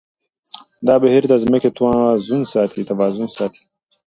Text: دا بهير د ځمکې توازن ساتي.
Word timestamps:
دا 0.87 0.95
بهير 1.03 1.23
د 1.27 1.33
ځمکې 1.43 1.69
توازن 1.77 3.27
ساتي. 3.35 3.63